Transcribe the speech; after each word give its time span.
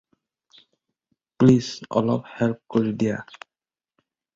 Please, 1.41 1.69
অলপ 2.03 2.25
help 2.37 2.59
কৰি 2.77 2.99
দিয়া। 3.01 3.17